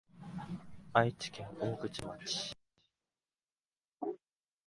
[0.93, 2.55] 愛知県大口町